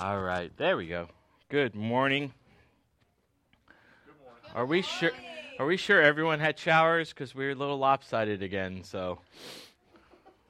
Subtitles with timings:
[0.00, 1.08] All right, there we go.
[1.48, 2.32] Good morning.
[3.66, 4.52] Good morning.
[4.54, 5.10] Are we sure?
[5.58, 7.08] Are we sure everyone had showers?
[7.08, 8.84] Because we are a little lopsided again.
[8.84, 9.18] So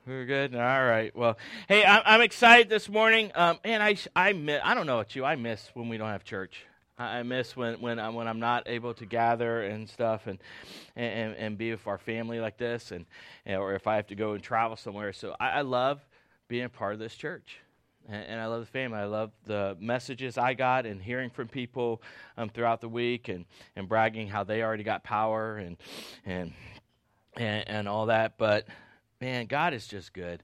[0.06, 0.54] we are good.
[0.54, 1.16] All right.
[1.16, 3.32] Well, hey, I'm, I'm excited this morning.
[3.34, 4.60] Um, and I, I miss.
[4.62, 5.24] I don't know what you.
[5.24, 6.66] I miss when we don't have church.
[6.98, 10.38] I miss when when I'm, when I'm not able to gather and stuff and
[10.94, 13.06] and, and be with our family like this and,
[13.46, 15.14] or if I have to go and travel somewhere.
[15.14, 16.06] So I, I love
[16.48, 17.60] being a part of this church
[18.08, 18.98] and, and, I love the family.
[18.98, 22.02] I love the messages I got and hearing from people
[22.36, 23.44] um, throughout the week and,
[23.76, 25.76] and bragging how they already got power and,
[26.24, 26.52] and,
[27.36, 28.38] and, and all that.
[28.38, 28.66] But
[29.20, 30.42] man, God is just good.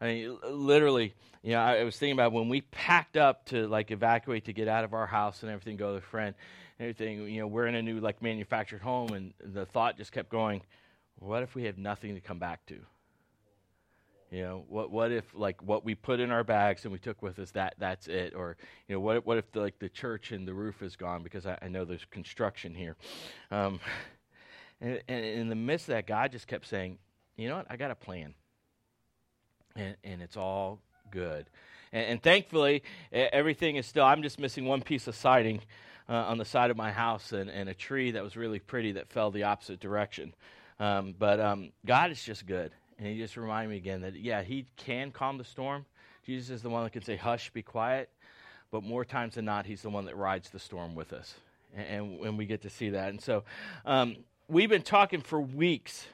[0.00, 3.92] I mean, literally, you know, I was thinking about when we packed up to like
[3.92, 6.34] evacuate to get out of our house and everything, go to a friend,
[6.78, 7.28] and everything.
[7.28, 10.62] You know, we're in a new like manufactured home, and the thought just kept going,
[11.20, 12.80] what if we have nothing to come back to?
[14.32, 17.20] You know, what what if like what we put in our bags and we took
[17.20, 18.56] with us that that's it, or
[18.88, 21.44] you know, what what if the, like the church and the roof is gone because
[21.44, 22.96] I, I know there's construction here,
[23.50, 23.78] um,
[24.80, 26.96] and, and, in the midst of that, God just kept saying,
[27.36, 28.32] you know what, I got a plan,
[29.76, 31.44] and and it's all good,
[31.92, 34.04] and, and thankfully everything is still.
[34.04, 35.60] I'm just missing one piece of siding.
[36.08, 38.90] Uh, on the side of my house and, and a tree that was really pretty
[38.92, 40.34] that fell the opposite direction.
[40.80, 42.72] Um, but um, God is just good.
[43.02, 45.86] And he just reminded me again that, yeah, he can calm the storm.
[46.24, 48.08] Jesus is the one that can say, hush, be quiet.
[48.70, 51.34] But more times than not, he's the one that rides the storm with us.
[51.74, 53.08] And, and, we get to see that.
[53.08, 53.42] And so
[53.84, 56.06] um, we've been talking for weeks.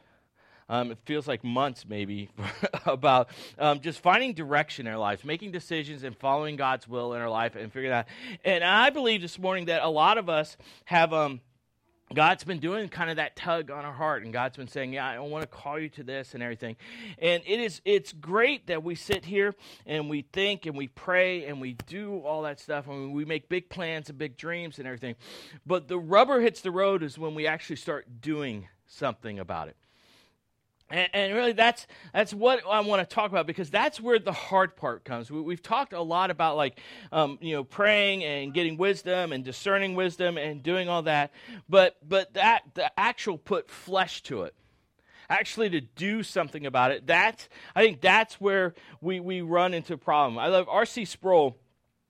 [0.71, 2.31] Um, it feels like months, maybe,
[2.87, 3.29] about
[3.59, 7.29] um, just finding direction in our lives, making decisions and following God's will in our
[7.29, 8.07] life and figuring out.
[8.47, 11.43] And I believe this morning that a lot of us have um,
[12.15, 15.09] God's been doing kind of that tug on our heart, and God's been saying, "Yeah,
[15.09, 16.77] I want to call you to this and everything."
[17.19, 19.55] And it is it's great that we sit here
[19.87, 23.49] and we think and we pray and we do all that stuff and we make
[23.49, 25.17] big plans and big dreams and everything.
[25.67, 29.77] But the rubber hits the road is when we actually start doing something about it.
[30.91, 34.33] And, and, really, that's that's what I want to talk about because that's where the
[34.33, 35.31] hard part comes.
[35.31, 36.81] We, have talked a lot about like,
[37.13, 41.33] um, you know, praying and getting wisdom and discerning wisdom and doing all that,
[41.69, 44.55] but but that the actual put flesh to it,
[45.29, 47.07] actually to do something about it.
[47.07, 50.39] That's I think that's where we we run into a problem.
[50.39, 51.05] I love R.C.
[51.05, 51.59] Sproul.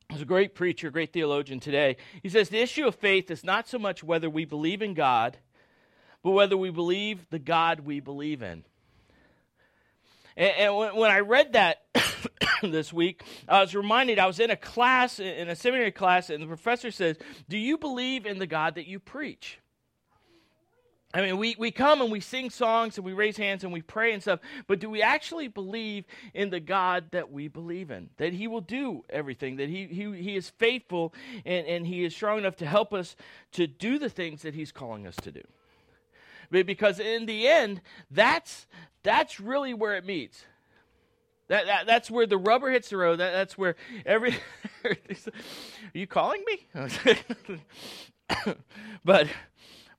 [0.08, 1.96] He's a great preacher, great theologian today.
[2.22, 5.36] He says the issue of faith is not so much whether we believe in God
[6.22, 8.64] but whether we believe the God we believe in.
[10.38, 11.82] And, and when, when I read that
[12.62, 16.42] this week, I was reminded I was in a class, in a seminary class, and
[16.42, 17.18] the professor says,
[17.48, 19.58] Do you believe in the God that you preach?
[21.14, 23.80] I mean, we, we come and we sing songs and we raise hands and we
[23.80, 26.04] pray and stuff, but do we actually believe
[26.34, 28.10] in the God that we believe in?
[28.18, 31.14] That He will do everything, that He, he, he is faithful
[31.46, 33.16] and, and He is strong enough to help us
[33.52, 35.42] to do the things that He's calling us to do?
[36.50, 38.66] Because in the end, that's
[39.02, 40.44] that's really where it meets.
[41.48, 43.20] That, that that's where the rubber hits the road.
[43.20, 44.34] That, that's where every.
[44.84, 44.96] are
[45.94, 46.66] you calling me?
[49.04, 49.28] but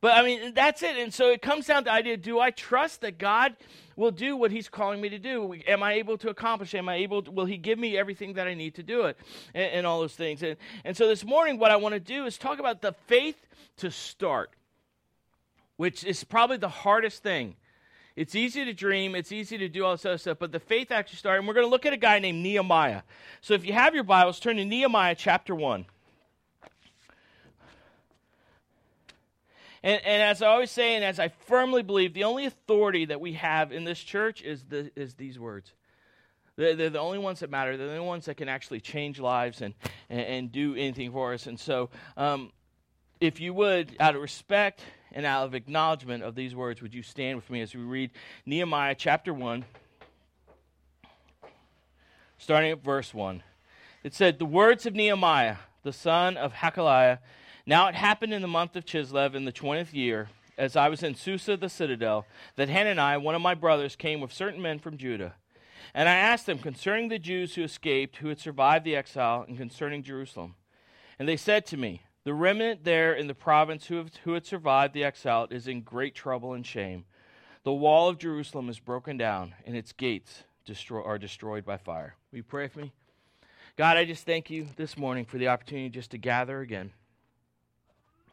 [0.02, 0.96] but I mean that's it.
[0.98, 3.56] And so it comes down to the idea: Do I trust that God
[3.96, 5.56] will do what He's calling me to do?
[5.68, 6.76] Am I able to accomplish?
[6.76, 7.24] Am I able?
[7.24, 9.18] To, will He give me everything that I need to do it?
[9.56, 10.44] And, and all those things.
[10.44, 10.56] And
[10.86, 13.90] and so this morning, what I want to do is talk about the faith to
[13.90, 14.52] start
[15.80, 17.56] which is probably the hardest thing.
[18.18, 20.92] It's easy to dream, it's easy to do all this other stuff, but the faith
[20.92, 21.40] actually started.
[21.40, 23.04] And we're going to look at a guy named Nehemiah.
[23.40, 25.86] So if you have your Bibles, turn to Nehemiah chapter 1.
[29.82, 33.22] And, and, as I always say, and as I firmly believe, the only authority that
[33.22, 35.72] we have in this church is, the, is these words.
[36.58, 37.78] They're, they're, the only ones that matter.
[37.78, 39.74] They're the only ones that can actually change lives and,
[40.10, 41.48] and, and do anything for us.
[41.48, 42.52] And so, um,
[43.22, 44.82] if you would, out of respect
[45.12, 48.12] and out of acknowledgement of these words, would you stand with me as we read
[48.46, 49.66] Nehemiah chapter 1,
[52.38, 53.44] starting at verse 1?
[54.04, 57.20] It said, The words of Nehemiah, the son of Hachaliah.
[57.66, 61.04] Now it happened in the month of Chislev in the 20th year, as I was
[61.04, 62.26] in Susa the citadel,
[62.56, 65.36] that Hanani, one of my brothers, came with certain men from Judah.
[65.94, 69.58] And I asked them concerning the Jews who escaped, who had survived the exile, and
[69.58, 70.56] concerning Jerusalem.
[71.18, 74.46] And they said to me, the remnant there in the province who, have, who had
[74.46, 77.06] survived the exile is in great trouble and shame.
[77.64, 82.14] The wall of Jerusalem is broken down, and its gates destroy, are destroyed by fire.
[82.32, 82.92] Will you pray for me?
[83.78, 86.92] God, I just thank you this morning for the opportunity just to gather again.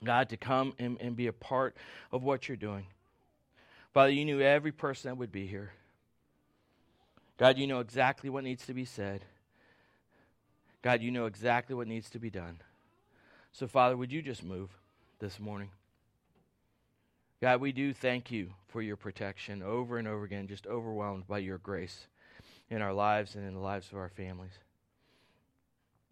[0.04, 1.74] God, to come and, and be a part
[2.12, 2.88] of what you're doing.
[3.94, 5.72] Father, you knew every person that would be here.
[7.38, 9.24] God, you know exactly what needs to be said.
[10.82, 12.58] God, you know exactly what needs to be done.
[13.58, 14.68] So, Father, would you just move
[15.18, 15.70] this morning?
[17.40, 21.38] God, we do thank you for your protection over and over again, just overwhelmed by
[21.38, 22.06] your grace
[22.68, 24.52] in our lives and in the lives of our families.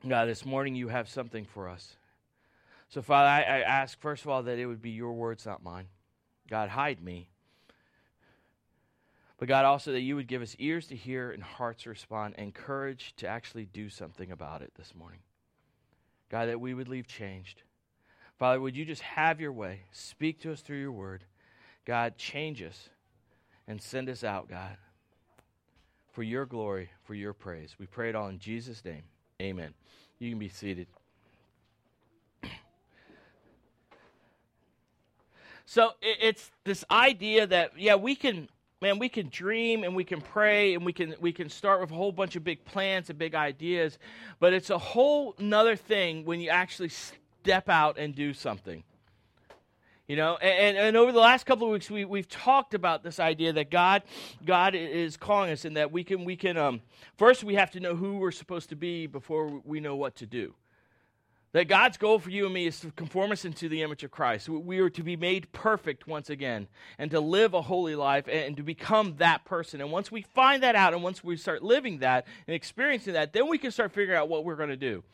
[0.08, 1.99] God, this morning you have something for us.
[2.88, 5.62] So, Father, I, I, ask, first of all, that it would be your words, not
[5.62, 5.88] mine.
[6.49, 7.29] God, hide me.
[9.37, 12.37] But, God, also that you would give us ears to hear and hearts to respond
[12.38, 15.20] and courage to actually do something about it this morning.
[16.35, 17.63] God, that we would leave changed.
[18.41, 19.83] Father, would you just have your way?
[19.93, 21.23] Speak to us through your word.
[21.85, 22.89] God, change us
[23.69, 24.77] and send us out, God,
[26.11, 27.77] for your glory, for your praise.
[27.79, 29.05] We pray it all in Jesus' name.
[29.41, 29.75] Amen.
[30.19, 30.89] You can be seated.
[35.67, 38.49] So it's this idea that yeah, we can
[38.81, 41.91] man, we can dream and we can pray and we can we can start with
[41.91, 43.99] a whole bunch of big plans and big ideas,
[44.41, 48.82] but it's a whole nother thing when you actually step out and do something.
[50.06, 53.19] You know, and, and over the last couple of weeks, we, we've talked about this
[53.19, 54.03] idea that God,
[54.44, 56.59] God is calling us, and that we can, we can.
[56.59, 56.82] Um,
[57.17, 60.26] first, we have to know who we're supposed to be before we know what to
[60.26, 60.53] do.
[61.55, 64.11] That God's goal for you and me is to conform us into the image of
[64.11, 64.49] Christ.
[64.49, 66.67] We are to be made perfect once again,
[66.99, 69.81] and to live a holy life, and to become that person.
[69.81, 73.33] And once we find that out, and once we start living that and experiencing that,
[73.33, 75.05] then we can start figuring out what we're going to do.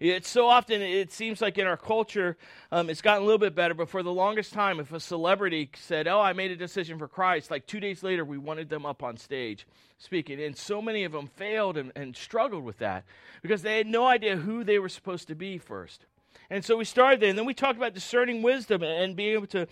[0.00, 2.36] It's so often, it seems like in our culture,
[2.70, 5.70] um, it's gotten a little bit better, but for the longest time, if a celebrity
[5.74, 8.86] said, Oh, I made a decision for Christ, like two days later, we wanted them
[8.86, 9.66] up on stage
[9.98, 10.40] speaking.
[10.40, 13.04] And so many of them failed and, and struggled with that
[13.42, 16.06] because they had no idea who they were supposed to be first.
[16.48, 19.48] And so we started there, and then we talked about discerning wisdom and being able
[19.48, 19.66] to,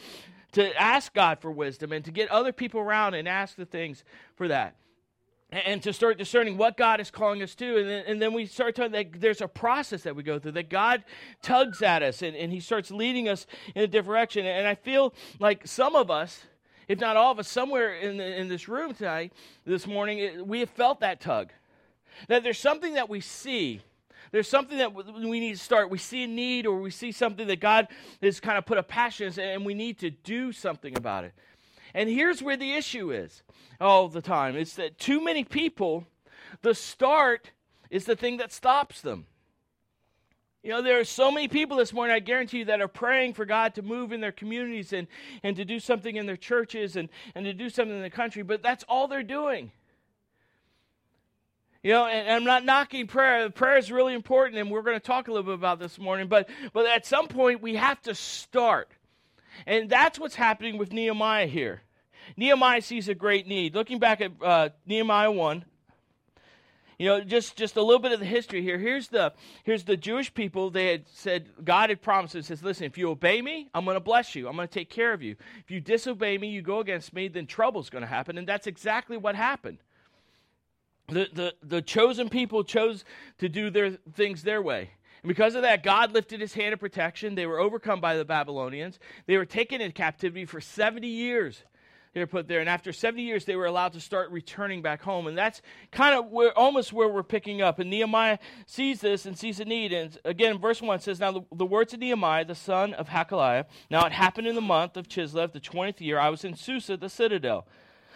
[0.53, 4.03] to ask God for wisdom and to get other people around and ask the things
[4.35, 4.75] for that
[5.65, 7.79] and to start discerning what God is calling us to.
[7.79, 10.53] And then, and then we start talking that there's a process that we go through,
[10.53, 11.05] that God
[11.43, 14.47] tugs at us and, and He starts leading us in a different direction.
[14.47, 16.43] And I feel like some of us,
[16.89, 19.33] if not all of us, somewhere in, the, in this room tonight,
[19.65, 21.51] this morning, we have felt that tug.
[22.29, 23.81] That there's something that we see.
[24.33, 25.91] There's something that we need to start.
[25.91, 27.89] We see a need or we see something that God
[28.23, 31.33] has kind of put a passion and we need to do something about it.
[31.97, 33.43] And here's where the issue is
[33.81, 36.07] all the time it's that too many people,
[36.61, 37.51] the start
[37.89, 39.25] is the thing that stops them.
[40.63, 43.33] You know, there are so many people this morning, I guarantee you, that are praying
[43.33, 45.07] for God to move in their communities and,
[45.43, 48.43] and to do something in their churches and, and to do something in the country,
[48.43, 49.73] but that's all they're doing.
[51.83, 53.49] You know, and, and I'm not knocking prayer.
[53.49, 56.29] Prayer is really important, and we're going to talk a little bit about this morning.
[56.29, 58.91] But, but at some point, we have to start.
[59.67, 61.81] And that's what's happening with Nehemiah here.
[62.37, 63.75] Nehemiah sees a great need.
[63.75, 65.65] Looking back at uh, Nehemiah 1,
[66.99, 68.79] you know, just, just a little bit of the history here.
[68.79, 69.35] Here's the,
[69.65, 70.71] here's the Jewish people.
[70.71, 73.97] They had said, God had promised and says, listen, if you obey me, I'm going
[73.97, 74.49] to bless you.
[74.49, 75.37] I'm going to take care of you.
[75.61, 78.39] If you disobey me, you go against me, then trouble's going to happen.
[78.39, 79.79] And that's exactly what happened.
[81.09, 83.05] The, the, the chosen people chose
[83.39, 84.91] to do their things their way.
[85.23, 87.35] And because of that, God lifted his hand of protection.
[87.35, 88.99] They were overcome by the Babylonians.
[89.27, 91.63] They were taken into captivity for 70 years
[92.17, 92.61] they were put there.
[92.61, 95.27] And after 70 years, they were allowed to start returning back home.
[95.27, 95.61] And that's
[95.93, 97.79] kind of where, almost where we're picking up.
[97.79, 99.93] And Nehemiah sees this and sees a need.
[99.93, 103.67] And again, verse 1 says, Now the, the words of Nehemiah, the son of Hachaliah,
[103.91, 106.97] now it happened in the month of Chislev, the 20th year, I was in Susa,
[106.97, 107.67] the citadel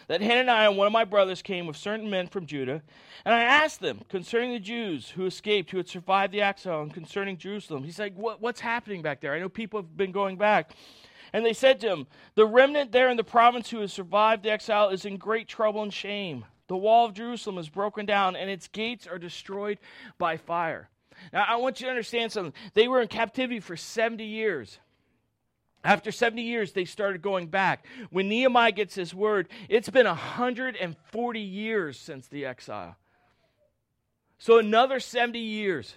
[0.09, 2.83] that Hananiah, and one of my brothers, came with certain men from Judah,
[3.25, 6.93] and I asked them concerning the Jews who escaped, who had survived the exile, and
[6.93, 7.85] concerning Jerusalem.
[7.85, 9.35] He's like, what, What's happening back there?
[9.35, 10.73] I know people have been going back.
[11.33, 14.51] And they said to him, The remnant there in the province who has survived the
[14.51, 16.45] exile is in great trouble and shame.
[16.69, 19.79] The wall of Jerusalem is broken down, and its gates are destroyed
[20.19, 20.89] by fire.
[21.33, 22.55] Now, I want you to understand something.
[22.75, 24.79] They were in captivity for 70 years.
[25.83, 27.87] After 70 years, they started going back.
[28.11, 32.97] When Nehemiah gets his word, it's been 140 years since the exile.
[34.39, 35.95] So, another 70 years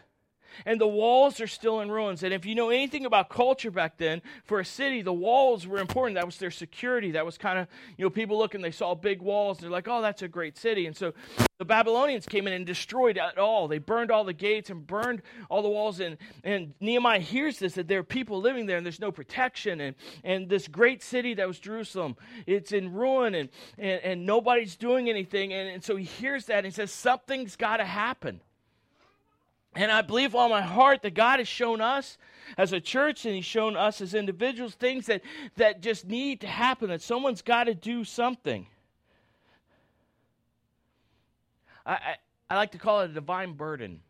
[0.66, 2.24] and the walls are still in ruins.
[2.24, 5.80] And if you know anything about culture back then, for a city, the walls were
[5.80, 6.16] important.
[6.16, 7.12] That was their security.
[7.12, 7.68] That was kind of,
[7.98, 10.86] you know, people looking, they saw big walls, they're like, oh, that's a great city.
[10.86, 11.14] And so
[11.60, 13.68] the Babylonians came in and destroyed it all.
[13.68, 16.00] They burned all the gates and burned all the walls.
[16.00, 19.80] And, and Nehemiah hears this that there are people living there and there's no protection.
[19.82, 24.76] And, and this great city that was Jerusalem, it's in ruin and, and, and nobody's
[24.76, 25.54] doing anything.
[25.54, 28.42] And, and so he hears that and he says, something's got to happen.
[29.76, 32.18] And I believe all my heart that God has shown us
[32.58, 35.22] as a church and He's shown us as individuals things that,
[35.56, 38.68] that just need to happen, that someone's got to do something.
[41.86, 42.16] I, I,
[42.50, 44.02] I like to call it a divine burden.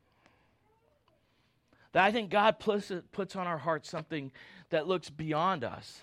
[1.94, 4.32] That I think God puts, puts on our hearts something
[4.70, 6.02] that looks beyond us.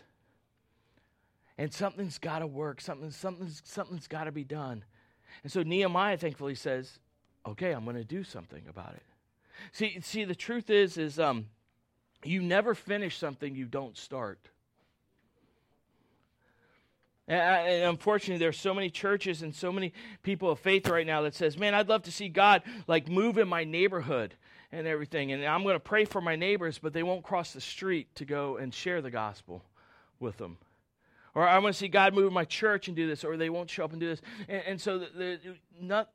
[1.59, 2.81] And something's got to work.
[2.81, 4.85] Something, something's, something's got to be done.
[5.43, 6.99] And so Nehemiah thankfully says,
[7.47, 9.02] okay, I'm going to do something about it.
[9.73, 11.47] See, see, the truth is, is um,
[12.25, 14.38] you never finish something you don't start.
[17.29, 19.93] And unfortunately, there are so many churches and so many
[20.25, 23.38] people of faith right now that says, "Man, I'd love to see God like move
[23.38, 24.35] in my neighborhood
[24.73, 27.61] and everything, and I'm going to pray for my neighbors, but they won't cross the
[27.61, 29.62] street to go and share the gospel
[30.19, 30.59] with them."
[31.33, 33.50] Or I want to see God move in my church and do this, or they
[33.50, 34.21] won't show up and do this.
[34.49, 35.38] And, and so, the, the,
[35.81, 36.11] not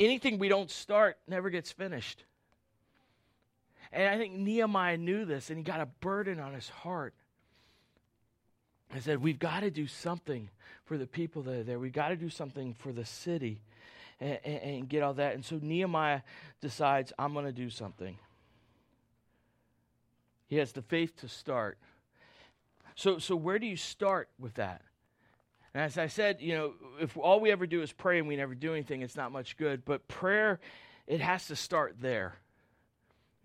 [0.00, 2.24] anything we don't start never gets finished.
[3.96, 7.14] And I think Nehemiah knew this, and he got a burden on his heart.
[8.94, 10.50] I said, We've got to do something
[10.84, 11.78] for the people that are there.
[11.78, 13.62] We've got to do something for the city
[14.20, 15.34] and, and, and get all that.
[15.34, 16.20] And so Nehemiah
[16.60, 18.18] decides, I'm going to do something.
[20.46, 21.78] He has the faith to start.
[22.96, 24.82] So, so where do you start with that?
[25.72, 28.36] And as I said, you know, if all we ever do is pray and we
[28.36, 29.86] never do anything, it's not much good.
[29.86, 30.60] But prayer,
[31.06, 32.34] it has to start there.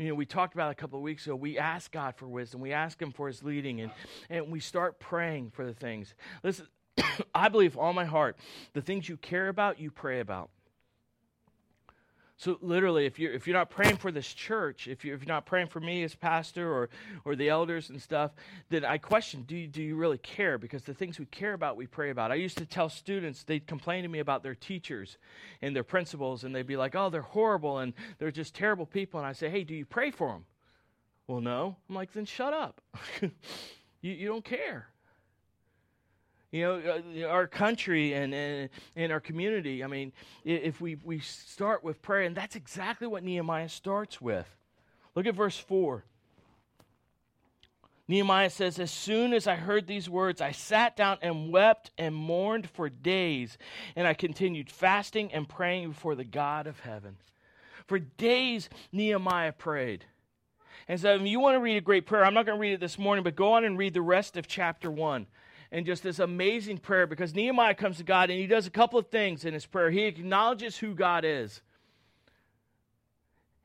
[0.01, 1.35] You know, we talked about a couple of weeks ago.
[1.35, 2.59] We ask God for wisdom.
[2.59, 3.91] We ask Him for His leading, and,
[4.31, 6.15] and we start praying for the things.
[6.43, 6.65] Listen,
[7.35, 8.37] I believe all my heart,
[8.73, 10.49] the things you care about, you pray about.
[12.41, 15.31] So literally, if you're if you're not praying for this church, if you're, if you're
[15.31, 16.89] not praying for me as pastor or
[17.23, 18.31] or the elders and stuff,
[18.69, 20.57] then I question: Do you, do you really care?
[20.57, 22.31] Because the things we care about, we pray about.
[22.31, 25.19] I used to tell students they'd complain to me about their teachers
[25.61, 29.19] and their principals, and they'd be like, "Oh, they're horrible and they're just terrible people."
[29.19, 30.45] And I say, "Hey, do you pray for them?"
[31.27, 31.75] Well, no.
[31.87, 32.81] I'm like, then shut up.
[33.21, 33.29] you
[34.01, 34.87] you don't care.
[36.51, 40.11] You know, uh, our country and, and, and our community, I mean,
[40.43, 44.47] if we, we start with prayer, and that's exactly what Nehemiah starts with.
[45.15, 46.03] Look at verse 4.
[48.09, 52.13] Nehemiah says, As soon as I heard these words, I sat down and wept and
[52.13, 53.57] mourned for days,
[53.95, 57.15] and I continued fasting and praying before the God of heaven.
[57.87, 60.03] For days, Nehemiah prayed.
[60.89, 62.73] And so, if you want to read a great prayer, I'm not going to read
[62.73, 65.27] it this morning, but go on and read the rest of chapter 1
[65.71, 68.99] and just this amazing prayer because Nehemiah comes to God and he does a couple
[68.99, 69.89] of things in his prayer.
[69.89, 71.61] He acknowledges who God is.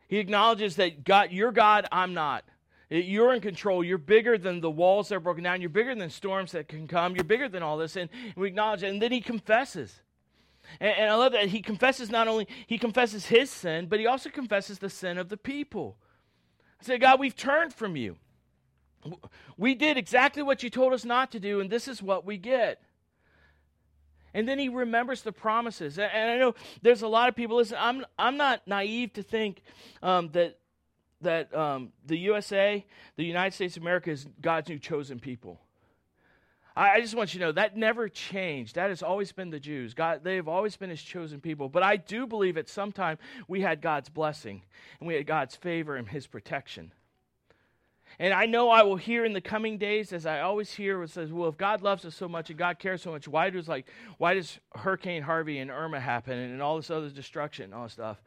[0.08, 2.44] He acknowledges that God, you're God, I'm not.
[2.88, 3.82] You're in control.
[3.82, 5.60] You're bigger than the walls that are broken down.
[5.60, 7.16] You're bigger than storms that can come.
[7.16, 7.96] You're bigger than all this.
[7.96, 8.90] And we acknowledge it.
[8.90, 10.00] And then he confesses.
[10.78, 14.06] And, and I love that he confesses not only, he confesses his sin, but he
[14.06, 15.96] also confesses the sin of the people.
[16.80, 18.16] Say, God, we've turned from you.
[19.56, 22.36] We did exactly what you told us not to do, and this is what we
[22.36, 22.82] get.
[24.34, 25.98] And then he remembers the promises.
[25.98, 29.62] And I know there's a lot of people, listen, I'm, I'm not naive to think
[30.02, 30.58] um, that,
[31.22, 32.84] that um, the USA,
[33.16, 35.58] the United States of America, is God's new chosen people.
[36.76, 38.75] I, just want you to know that never changed.
[38.75, 39.94] That has always been the Jews.
[39.94, 41.70] God, they have always been his chosen people.
[41.70, 43.16] But I do believe at some time
[43.48, 44.62] we had God's blessing
[45.00, 46.92] and we had God's favor and his protection.
[48.18, 51.11] And I know I will hear in the coming days, as I always hear, it
[51.11, 53.68] says, "Well, if God loves us so much and God cares so much, why does
[53.68, 57.75] like why does Hurricane Harvey and Irma happen and, and all this other destruction and
[57.75, 58.23] all this stuff?"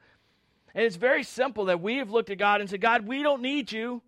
[0.75, 3.41] And it's very simple that we have looked at God and said, "God, we don't
[3.41, 4.03] need you.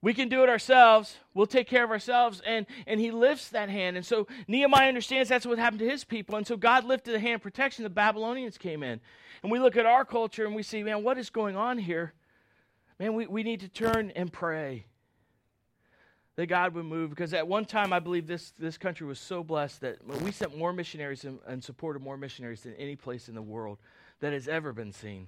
[0.00, 1.18] We can do it ourselves.
[1.34, 3.96] We'll take care of ourselves." And and He lifts that hand.
[3.96, 6.36] And so Nehemiah understands that's what happened to his people.
[6.36, 7.82] And so God lifted the hand of protection.
[7.82, 9.00] The Babylonians came in,
[9.42, 12.12] and we look at our culture and we see, man, what is going on here?
[13.02, 14.84] Man, we, we need to turn and pray
[16.36, 17.10] that God would move.
[17.10, 20.56] Because at one time, I believe this, this country was so blessed that we sent
[20.56, 23.78] more missionaries and, and supported more missionaries than any place in the world
[24.20, 25.26] that has ever been seen.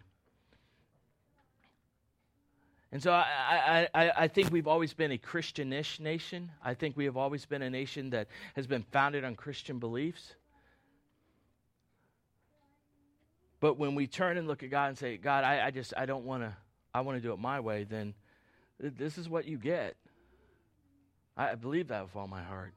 [2.92, 6.52] And so I, I, I think we've always been a Christianish nation.
[6.64, 10.36] I think we have always been a nation that has been founded on Christian beliefs.
[13.58, 16.06] But when we turn and look at God and say, God, I, I just I
[16.06, 16.54] don't want to
[16.94, 18.14] I want to do it my way, then
[18.78, 19.96] this is what you get.
[21.36, 22.72] I believe that with all my heart.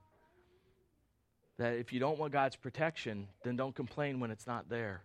[1.59, 5.01] That if you don't want God's protection, then don't complain when it's not there.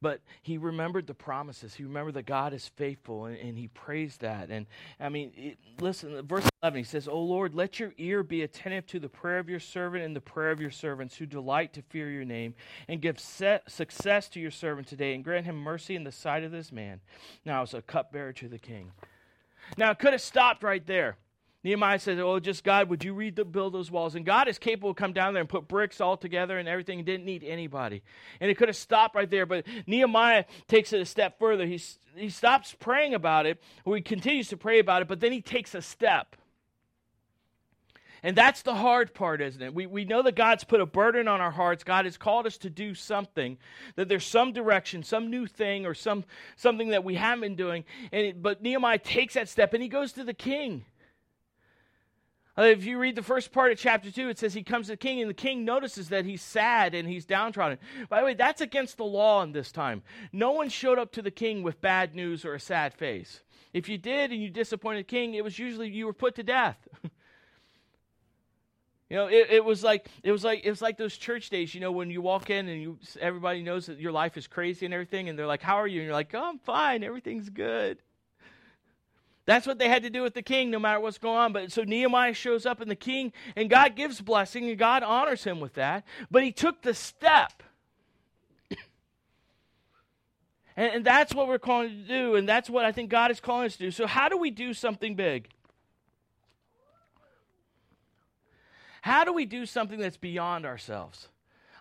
[0.00, 1.74] But he remembered the promises.
[1.74, 4.48] He remembered that God is faithful, and, and he praised that.
[4.48, 4.66] And
[5.00, 8.86] I mean, it, listen, verse 11, he says, O Lord, let your ear be attentive
[8.88, 11.82] to the prayer of your servant and the prayer of your servants who delight to
[11.82, 12.54] fear your name,
[12.86, 16.44] and give set, success to your servant today, and grant him mercy in the sight
[16.44, 17.00] of this man.
[17.44, 18.92] Now, as a cupbearer to the king.
[19.76, 21.16] Now, it could have stopped right there.
[21.68, 24.14] Nehemiah says, Oh, just God, would you read the, build those walls?
[24.14, 27.04] And God is capable to come down there and put bricks all together and everything.
[27.04, 28.02] didn't need anybody.
[28.40, 29.44] And it could have stopped right there.
[29.44, 31.66] But Nehemiah takes it a step further.
[31.66, 31.78] He,
[32.16, 35.42] he stops praying about it, or he continues to pray about it, but then he
[35.42, 36.36] takes a step.
[38.22, 39.74] And that's the hard part, isn't it?
[39.74, 41.84] We, we know that God's put a burden on our hearts.
[41.84, 43.58] God has called us to do something,
[43.96, 46.24] that there's some direction, some new thing, or some,
[46.56, 47.84] something that we haven't been doing.
[48.10, 50.86] And it, but Nehemiah takes that step and he goes to the king.
[52.58, 54.94] Uh, if you read the first part of chapter 2, it says he comes to
[54.94, 57.78] the king, and the king notices that he's sad and he's downtrodden.
[58.08, 60.02] By the way, that's against the law in this time.
[60.32, 63.44] No one showed up to the king with bad news or a sad face.
[63.72, 66.42] If you did and you disappointed the king, it was usually you were put to
[66.42, 66.88] death.
[69.10, 71.74] You know, it, it was like it was like it was like those church days.
[71.74, 74.84] You know, when you walk in and you everybody knows that your life is crazy
[74.84, 77.02] and everything, and they're like, "How are you?" And you're like, "Oh, I'm fine.
[77.02, 78.02] Everything's good."
[79.48, 81.54] That's what they had to do with the king, no matter what's going on.
[81.54, 85.42] But so Nehemiah shows up in the king, and God gives blessing, and God honors
[85.42, 86.04] him with that.
[86.30, 87.62] But he took the step.
[90.76, 93.40] and, and that's what we're calling to do, and that's what I think God is
[93.40, 93.90] calling us to do.
[93.90, 95.48] So, how do we do something big?
[99.00, 101.28] How do we do something that's beyond ourselves?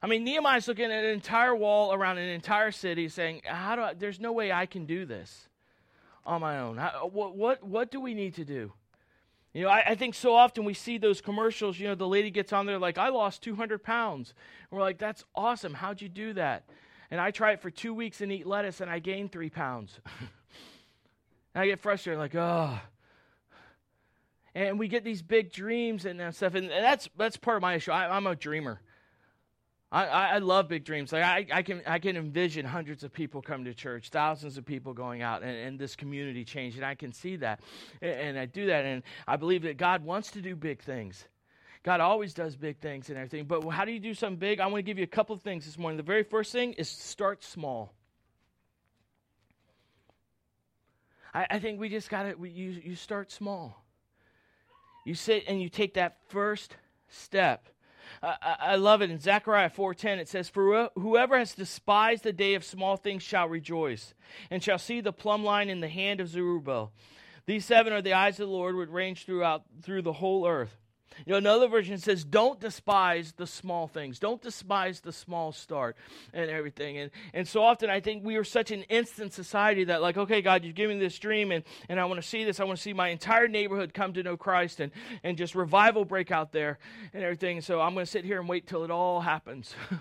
[0.02, 3.82] I mean, Nehemiah's looking at an entire wall around an entire city saying, How do
[3.82, 5.50] I, there's no way I can do this
[6.28, 6.78] on my own.
[6.78, 8.74] How, uh, what, what, what do we need to do?
[9.54, 12.30] You know, I, I, think so often we see those commercials, you know, the lady
[12.30, 14.36] gets on there like, I lost 200 pounds.
[14.70, 15.74] And we're like, that's awesome.
[15.74, 16.66] How'd you do that?
[17.10, 20.00] And I try it for two weeks and eat lettuce and I gain three pounds.
[21.56, 22.78] and I get frustrated, like, oh,
[24.54, 27.92] and we get these big dreams and stuff, and that's that's part of my issue.
[27.92, 28.82] I, am a dreamer.
[29.90, 31.14] I, I, love big dreams.
[31.14, 34.66] Like I, I can I can envision hundreds of people coming to church, thousands of
[34.66, 36.84] people going out, and, and this community changing.
[36.84, 37.62] I can see that,
[38.02, 41.26] and, and I do that, and I believe that God wants to do big things.
[41.84, 43.46] God always does big things and everything.
[43.46, 44.60] But how do you do something big?
[44.60, 45.96] I want to give you a couple of things this morning.
[45.96, 47.94] The very first thing is start small.
[51.34, 53.86] I, I think we just got to, you, you start small.
[55.06, 56.76] You sit and you take that first
[57.08, 57.70] step.
[58.22, 62.56] I, I love it in Zechariah 4:10 it says for whoever has despised the day
[62.56, 64.14] of small things shall rejoice
[64.50, 66.92] and shall see the plumb line in the hand of Zerubbabel.
[67.46, 70.78] These seven are the eyes of the Lord which range throughout through the whole earth.
[71.26, 74.20] You know, another version says, don't despise the small things.
[74.20, 75.98] Don't despise the small start
[76.34, 76.98] and everything.
[76.98, 80.42] And, and so often I think we are such an instant society that, like, okay,
[80.42, 82.60] God, you've given me this dream and, and I want to see this.
[82.60, 84.92] I want to see my entire neighborhood come to know Christ and,
[85.24, 86.78] and just revival break out there
[87.14, 87.62] and everything.
[87.62, 89.74] So I'm going to sit here and wait till it all happens.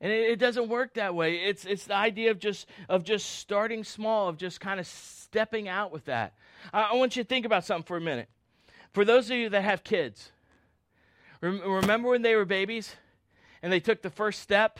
[0.00, 1.36] And it, it, doesn't work that way.
[1.36, 5.68] It's, it's the idea of just, of just starting small, of just kind of stepping
[5.68, 6.34] out with that.
[6.72, 8.28] I, want you to think about something for a minute.
[8.92, 10.30] For those of you that have kids,
[11.40, 12.96] remember when they were babies
[13.62, 14.78] and they took the first step?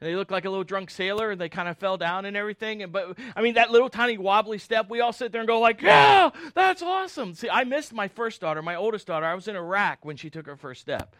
[0.00, 2.36] and they looked like a little drunk sailor and they kind of fell down and
[2.36, 5.48] everything and but i mean that little tiny wobbly step we all sit there and
[5.48, 7.34] go like yeah that's awesome.
[7.34, 9.26] See i missed my first daughter my oldest daughter.
[9.26, 11.14] I was in iraq when she took her first step.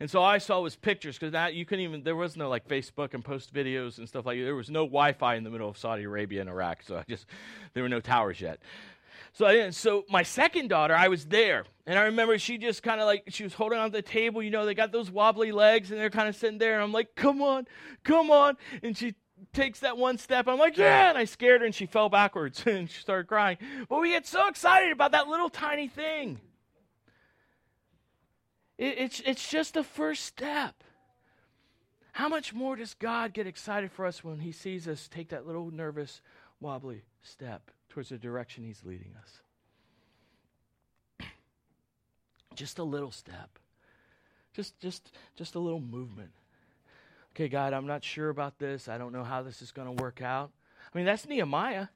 [0.00, 2.48] And so all i saw was pictures because that you couldn't even there was no
[2.48, 4.44] like facebook and post videos and stuff like that.
[4.44, 7.26] There was no wi-fi in the middle of saudi arabia and iraq so i just
[7.74, 8.60] there were no towers yet
[9.34, 9.74] so I didn't.
[9.74, 13.24] So my second daughter, I was there, and I remember she just kind of like
[13.28, 14.40] she was holding on the table.
[14.40, 16.74] You know, they got those wobbly legs, and they're kind of sitting there.
[16.74, 17.66] And I'm like, "Come on,
[18.04, 19.16] come on!" And she
[19.52, 20.46] takes that one step.
[20.46, 23.58] I'm like, "Yeah!" And I scared her, and she fell backwards, and she started crying.
[23.88, 26.40] But we get so excited about that little tiny thing.
[28.78, 30.84] It, it's it's just the first step.
[32.12, 35.44] How much more does God get excited for us when He sees us take that
[35.44, 36.22] little nervous,
[36.60, 37.72] wobbly step?
[37.94, 39.40] Towards the direction He's leading us.
[42.56, 43.58] Just a little step.
[44.52, 46.30] Just just just a little movement.
[47.34, 48.88] Okay, God, I'm not sure about this.
[48.88, 50.50] I don't know how this is going to work out.
[50.92, 51.88] I mean, that's Nehemiah.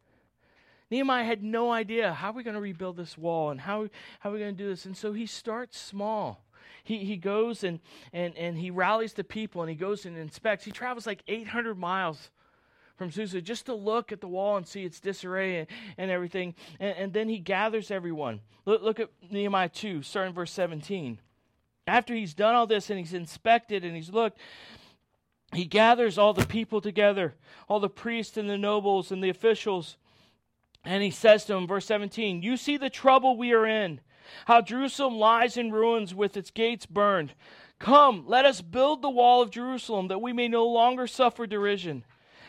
[0.91, 4.31] Nehemiah had no idea how we're we going to rebuild this wall and how, how
[4.31, 4.87] are we going to do this.
[4.87, 6.45] And so he starts small.
[6.83, 7.79] He, he goes and,
[8.13, 10.65] and, and he rallies the people and he goes and inspects.
[10.65, 12.31] He travels like 800 miles
[12.99, 16.55] from Susa just to look at the wall and see its disarray and, and everything.
[16.81, 18.41] And, and, then he gathers everyone.
[18.67, 21.21] Look, look at Nehemiah 2, starting verse 17.
[21.87, 24.39] After he's done all this and he's inspected and he's looked,
[25.55, 27.35] he gathers all the people together,
[27.69, 29.97] all the priests and the nobles and the officials.
[30.85, 34.01] And he says to them, verse 17, You see the trouble we are in,
[34.47, 37.33] how Jerusalem lies in ruins with its gates burned.
[37.79, 42.05] Come, let us build the wall of Jerusalem that we may no longer suffer derision.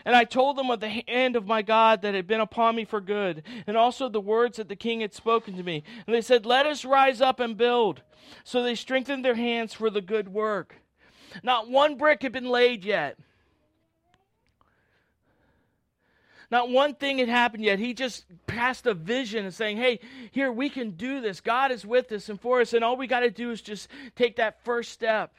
[0.06, 2.86] And I told them of the hand of my God that had been upon me
[2.86, 5.84] for good, and also the words that the king had spoken to me.
[6.06, 8.02] And they said, Let us rise up and build.
[8.44, 10.76] So they strengthened their hands for the good work.
[11.44, 13.18] Not one brick had been laid yet.
[16.52, 17.78] Not one thing had happened yet.
[17.78, 20.00] He just passed a vision and saying, Hey,
[20.32, 21.42] here, we can do this.
[21.42, 23.90] God is with us and for us, and all we got to do is just
[24.16, 25.36] take that first step.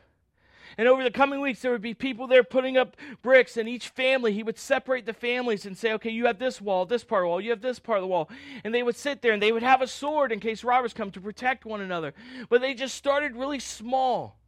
[0.81, 3.91] And over the coming weeks, there would be people there putting up bricks, and each
[3.91, 7.21] family, he would separate the families and say, okay, you have this wall, this part
[7.21, 8.31] of the wall, you have this part of the wall.
[8.65, 11.11] And they would sit there and they would have a sword in case robbers come
[11.11, 12.15] to protect one another.
[12.49, 14.39] But they just started really small.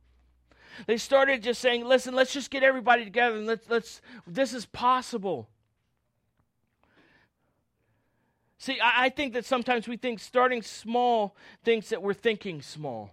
[0.87, 4.65] They started just saying, listen, let's just get everybody together and let's, let's this is
[4.65, 5.51] possible.
[8.57, 13.11] See, I, I think that sometimes we think starting small thinks that we're thinking small.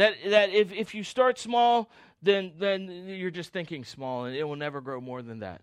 [0.00, 1.90] That, that if, if you start small,
[2.22, 5.60] then, then you're just thinking small and it will never grow more than that.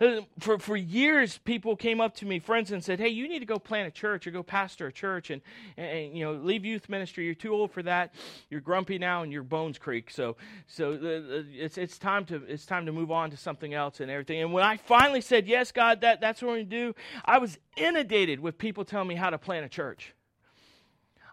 [0.00, 3.40] Uh, for, for years, people came up to me, friends, and said, Hey, you need
[3.40, 5.42] to go plant a church or go pastor a church and,
[5.76, 7.26] and, you know, leave youth ministry.
[7.26, 8.14] You're too old for that.
[8.48, 10.10] You're grumpy now and your bones creak.
[10.10, 13.74] So, so the, the, it's, it's, time to, it's time to move on to something
[13.74, 14.40] else and everything.
[14.40, 17.36] And when I finally said, Yes, God, that, that's what we're going to do, I
[17.36, 20.14] was inundated with people telling me how to plant a church.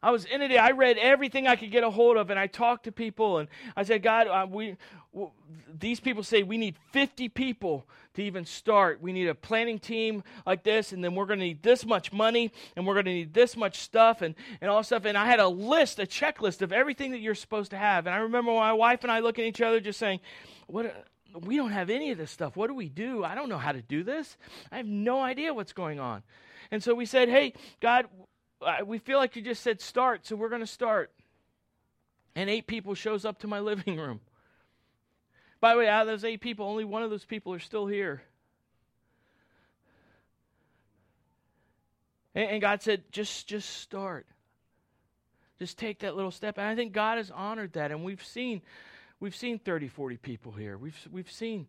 [0.01, 0.51] I was in it.
[0.51, 3.47] I read everything I could get a hold of, and I talked to people, and
[3.75, 4.77] I said, God, uh, we,
[5.13, 5.31] w-
[5.79, 9.01] these people say we need 50 people to even start.
[9.01, 12.13] We need a planning team like this, and then we're going to need this much
[12.13, 15.05] money, and we're going to need this much stuff, and, and all stuff.
[15.05, 18.05] And I had a list, a checklist of everything that you're supposed to have.
[18.05, 20.19] And I remember my wife and I looking at each other, just saying,
[20.67, 21.05] "What?"
[21.43, 22.55] we don't have any of this stuff.
[22.55, 23.23] What do we do?
[23.23, 24.37] I don't know how to do this.
[24.71, 26.23] I have no idea what's going on.
[26.71, 28.07] And so we said, Hey, God,
[28.85, 31.11] we feel like you just said start, so we're going to start.
[32.35, 34.19] And eight people shows up to my living room.
[35.61, 37.87] By the way, out of those eight people, only one of those people are still
[37.87, 38.21] here.
[42.35, 44.27] And, and God said, just just start.
[45.57, 46.57] Just take that little step.
[46.57, 47.91] And I think God has honored that.
[47.91, 48.61] And we've seen
[49.19, 50.77] we've seen 30, 40 people here.
[50.77, 51.67] We've we've seen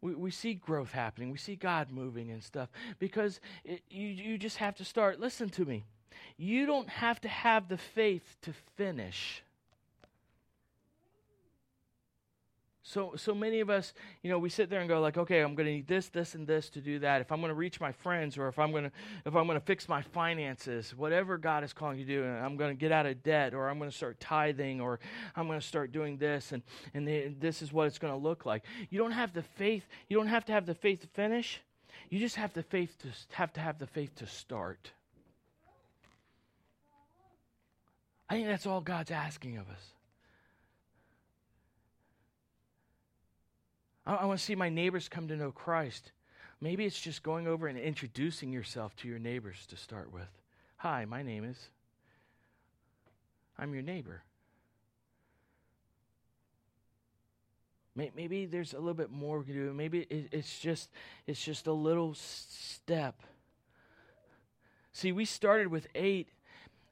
[0.00, 1.30] we, we see growth happening.
[1.30, 5.20] We see God moving and stuff because it, you, you just have to start.
[5.20, 5.84] Listen to me.
[6.36, 9.42] You don't have to have the faith to finish.
[12.88, 15.56] So, so many of us, you know, we sit there and go like, okay, I'm
[15.56, 17.20] going to need this, this, and this to do that.
[17.20, 18.92] If I'm going to reach my friends, or if I'm going to,
[19.24, 22.38] if I'm going to fix my finances, whatever God is calling you to do, and
[22.38, 25.00] I'm going to get out of debt, or I'm going to start tithing, or
[25.34, 26.62] I'm going to start doing this, and
[26.94, 28.62] and the, this is what it's going to look like.
[28.88, 29.84] You don't have the faith.
[30.08, 31.60] You don't have to have the faith to finish.
[32.08, 34.92] You just have the faith to have to have the faith to start.
[38.28, 39.92] I think that's all God's asking of us.
[44.06, 46.12] I, I want to see my neighbors come to know Christ.
[46.60, 50.28] Maybe it's just going over and introducing yourself to your neighbors to start with.
[50.78, 51.58] Hi, my name is.
[53.58, 54.22] I'm your neighbor.
[57.94, 59.72] Maybe there's a little bit more we can do.
[59.72, 60.90] Maybe it's just
[61.26, 63.22] it's just a little step.
[64.92, 66.28] See, we started with eight,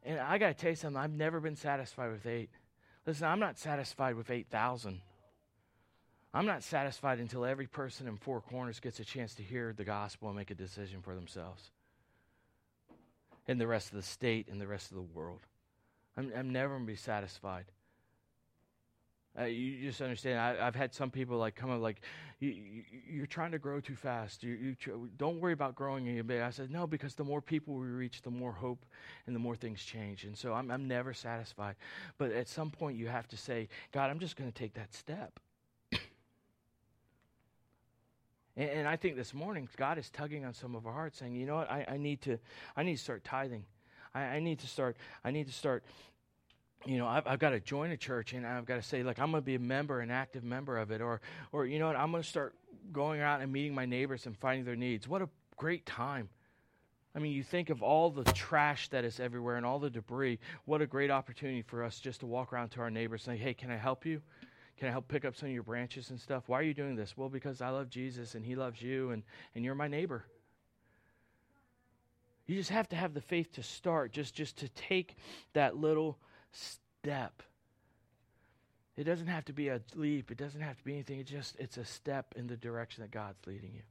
[0.04, 1.00] and I got to tell you something.
[1.00, 2.50] I've never been satisfied with eight.
[3.06, 5.00] Listen, I'm not satisfied with eight thousand.
[6.32, 9.84] I'm not satisfied until every person in Four Corners gets a chance to hear the
[9.84, 11.70] gospel and make a decision for themselves.
[13.46, 15.40] And the rest of the state and the rest of the world.
[16.16, 17.66] I'm, I'm never going to be satisfied.
[19.38, 20.38] Uh, you just understand.
[20.38, 22.02] I, have had some people like come up like,
[22.38, 24.44] you, are trying to grow too fast.
[24.44, 26.40] You, you tr- don't worry about growing any bit.
[26.40, 28.84] I said no, because the more people we reach, the more hope
[29.26, 30.24] and the more things change.
[30.24, 31.74] And so I'm, I'm never satisfied.
[32.16, 34.94] But at some point, you have to say, God, I'm just going to take that
[34.94, 35.40] step.
[38.56, 41.34] And, and, I think this morning God is tugging on some of our hearts, saying,
[41.34, 41.68] "You know what?
[41.68, 42.38] I, I need to,
[42.76, 43.64] I need to start tithing.
[44.14, 44.96] I, need to start.
[45.24, 45.82] I need to start.
[46.86, 49.18] You know, I've, I've got to join a church, and I've got to say, like,
[49.18, 51.20] I'm going to be a member, an active member of it, or,
[51.52, 51.96] or you know what?
[51.96, 52.54] I'm going to start
[52.92, 55.08] going out and meeting my neighbors and finding their needs.
[55.08, 56.28] What a great time!
[57.16, 60.40] I mean, you think of all the trash that is everywhere and all the debris.
[60.64, 63.42] What a great opportunity for us just to walk around to our neighbors and say,
[63.42, 64.20] "Hey, can I help you?"
[64.76, 66.44] Can I help pick up some of your branches and stuff?
[66.48, 67.16] Why are you doing this?
[67.16, 69.22] Well, because I love Jesus and he loves you and,
[69.54, 70.24] and you're my neighbor.
[72.46, 75.16] You just have to have the faith to start, just, just to take
[75.52, 76.18] that little
[76.54, 77.42] step.
[78.96, 80.30] It doesn't have to be a leap.
[80.30, 81.20] It doesn't have to be anything.
[81.20, 83.82] It's just it's a step in the direction that God's leading you.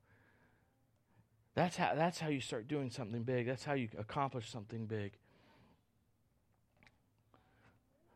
[1.55, 3.45] That's how that's how you start doing something big.
[3.45, 5.13] That's how you accomplish something big.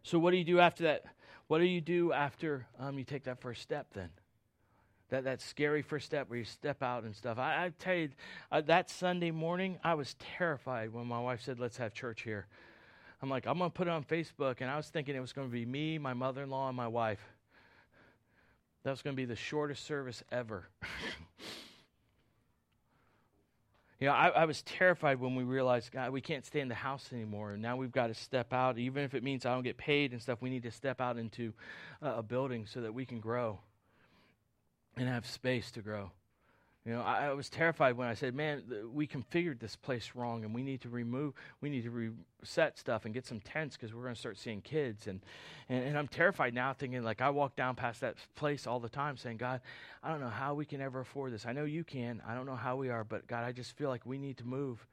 [0.03, 1.03] So what do you do after that?
[1.47, 4.10] What do you do after um, you take that first step then?
[5.10, 7.38] that, that scary first step where you step out and stuff.
[7.38, 8.10] I, I tell you,
[8.51, 12.47] uh, that Sunday morning, I was terrified when my wife said, let's have church here.
[13.21, 14.62] I'm like, I'm going to put it on Facebook.
[14.62, 16.77] And I was thinking it was going to be me, my mother in law, and
[16.77, 17.21] my wife.
[18.84, 20.67] That was going to be the shortest service ever.
[23.99, 26.75] you know, I, I, was terrified when we realized, God, we can't stay in the
[26.75, 27.51] house anymore.
[27.51, 28.77] And now we've got to step out.
[28.77, 31.17] Even if it means I don't get paid and stuff, we need to step out
[31.17, 31.53] into
[32.01, 33.60] uh, a building so that we can grow
[34.95, 36.12] and have space to grow.
[36.88, 40.12] You know, I, I, was terrified when I said, "Man, th- we configured this place
[40.15, 43.76] wrong, and we need to remove, we need to reset stuff and get some tents
[43.76, 45.19] because we're going to start seeing kids." And,
[45.67, 48.88] and and I'm terrified now, thinking like I walk down past that place all the
[48.88, 49.60] time, saying, "God,
[50.02, 51.45] I don't know how we can ever afford this.
[51.45, 52.21] I know you can.
[52.26, 54.45] I don't know how we are, but God, I just feel like we need to
[54.45, 54.88] move,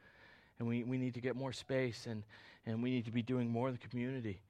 [0.59, 2.25] and we we need to get more space, and
[2.67, 4.41] and we need to be doing more in the community."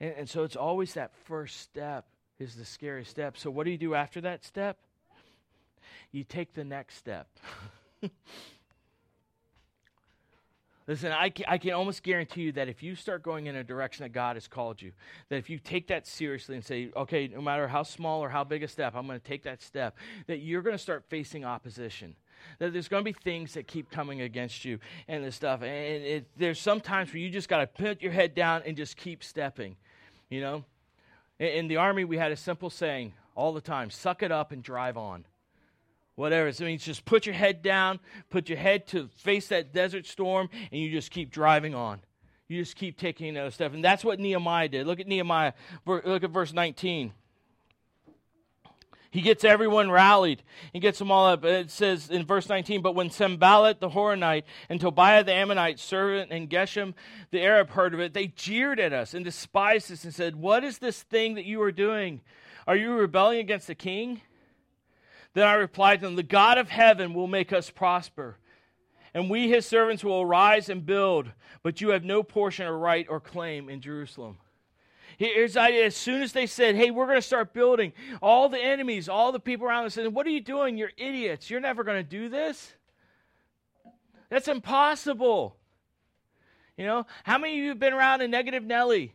[0.00, 2.06] And, and so it's always that first step
[2.38, 3.36] is the scary step.
[3.36, 4.78] So what do you do after that step?
[6.12, 7.28] You take the next step.
[10.88, 13.64] Listen, I can, I can almost guarantee you that if you start going in a
[13.64, 14.92] direction that God has called you,
[15.30, 18.44] that if you take that seriously and say, okay, no matter how small or how
[18.44, 19.96] big a step, I'm going to take that step,
[20.28, 22.14] that you're going to start facing opposition.
[22.60, 25.62] That there's going to be things that keep coming against you and this stuff.
[25.62, 28.96] And it, there's sometimes where you just got to put your head down and just
[28.96, 29.74] keep stepping,
[30.30, 30.64] you know?
[31.40, 34.62] In the army, we had a simple saying all the time suck it up and
[34.62, 35.24] drive on.
[36.16, 36.50] Whatever.
[36.50, 38.00] So it means just put your head down,
[38.30, 42.00] put your head to face that desert storm, and you just keep driving on.
[42.48, 43.74] You just keep taking those steps.
[43.74, 44.86] And that's what Nehemiah did.
[44.86, 45.52] Look at Nehemiah.
[45.84, 47.12] Look at verse 19.
[49.10, 50.42] He gets everyone rallied.
[50.72, 51.44] He gets them all up.
[51.44, 56.30] It says in verse 19, But when Sanballat the Horonite and Tobiah the Ammonite servant
[56.30, 56.94] and Geshem
[57.30, 60.64] the Arab heard of it, they jeered at us and despised us and said, What
[60.64, 62.20] is this thing that you are doing?
[62.66, 64.20] Are you rebelling against the king?
[65.36, 68.38] Then I replied to them, The God of heaven will make us prosper,
[69.12, 71.30] and we his servants will arise and build,
[71.62, 74.38] but you have no portion or right or claim in Jerusalem.
[75.18, 75.84] Here's the idea.
[75.84, 79.30] As soon as they said, hey, we're going to start building, all the enemies, all
[79.30, 80.78] the people around us said, what are you doing?
[80.78, 81.50] You're idiots.
[81.50, 82.72] You're never going to do this.
[84.30, 85.54] That's impossible.
[86.78, 89.12] You know, how many of you have been around a negative Nelly?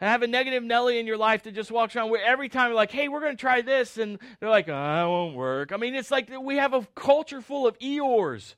[0.00, 2.76] Have a negative Nelly in your life that just walks around where every time you're
[2.76, 3.96] like, hey, we're going to try this.
[3.96, 5.72] And they're like, oh, it won't work.
[5.72, 8.54] I mean, it's like we have a culture full of Eeyores.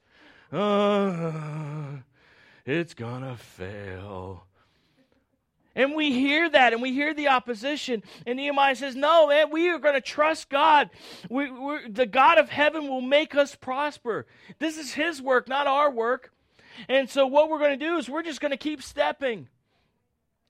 [0.52, 2.00] Uh,
[2.64, 4.46] it's going to fail.
[5.76, 8.02] And we hear that and we hear the opposition.
[8.26, 10.88] And Nehemiah says, No, man, we are going to trust God.
[11.28, 11.50] We,
[11.86, 14.26] the God of heaven will make us prosper.
[14.58, 16.32] This is His work, not our work.
[16.88, 19.48] And so, what we're going to do is we're just going to keep stepping.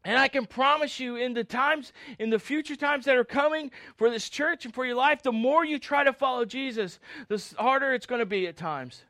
[0.07, 3.73] And I can promise you, in the times, in the future times that are coming
[3.97, 7.43] for this church and for your life, the more you try to follow Jesus, the
[7.59, 9.03] harder it's going to be at times.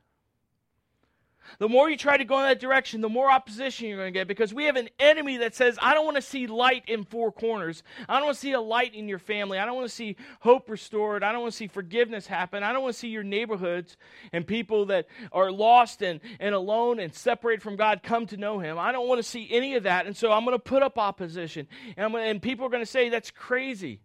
[1.59, 4.19] The more you try to go in that direction, the more opposition you're going to
[4.19, 7.05] get because we have an enemy that says, I don't want to see light in
[7.05, 7.83] four corners.
[8.09, 9.59] I don't want to see a light in your family.
[9.59, 11.23] I don't want to see hope restored.
[11.23, 12.63] I don't want to see forgiveness happen.
[12.63, 13.97] I don't want to see your neighborhoods
[14.33, 18.59] and people that are lost and, and alone and separated from God come to know
[18.59, 18.79] Him.
[18.79, 20.07] I don't want to see any of that.
[20.07, 21.69] And so I'm going to put up opposition.
[21.97, 24.01] And, and people are going to say, that's crazy.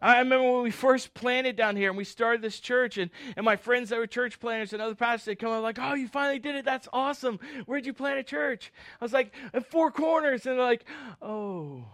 [0.00, 3.44] I remember when we first planted down here and we started this church, and, and
[3.44, 6.08] my friends that were church planters and other pastors, they come up like, Oh, you
[6.08, 6.64] finally did it.
[6.64, 7.38] That's awesome.
[7.66, 8.72] Where'd you plant a church?
[9.00, 10.46] I was like, At Four Corners.
[10.46, 10.84] And they're like,
[11.22, 11.84] Oh.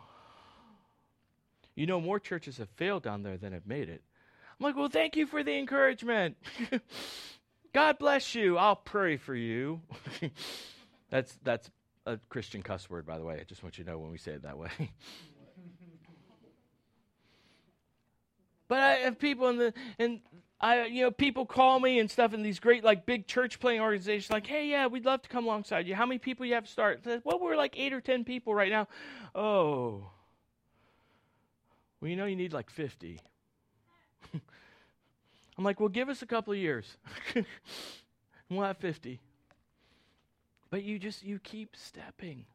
[1.74, 4.02] You know, more churches have failed down there than have made it.
[4.58, 6.36] I'm like, Well, thank you for the encouragement.
[7.72, 8.58] God bless you.
[8.58, 9.80] I'll pray for you.
[11.10, 11.70] that's, that's
[12.06, 13.38] a Christian cuss word, by the way.
[13.40, 14.70] I just want you to know when we say it that way.
[18.72, 20.20] But I have people in the and
[20.58, 23.82] I you know people call me and stuff in these great like big church planting
[23.82, 25.94] organizations like, hey yeah, we'd love to come alongside you.
[25.94, 27.04] How many people you have to start?
[27.22, 28.88] Well, we're like eight or ten people right now.
[29.34, 30.06] Oh.
[32.00, 33.20] Well, you know you need like fifty.
[34.32, 36.96] I'm like, well, give us a couple of years.
[38.48, 39.20] we'll have fifty.
[40.70, 42.46] But you just you keep stepping.